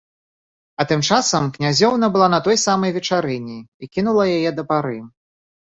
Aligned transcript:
А 0.83 0.85
тым 0.91 1.03
часам 1.09 1.43
князёўна 1.57 2.09
была 2.15 2.31
на 2.35 2.39
той 2.49 2.57
самай 2.65 2.91
вечарыне 2.99 3.59
і 3.61 3.85
кінула 3.95 4.23
яе 4.39 4.51
да 4.61 4.69
пары. 4.75 4.99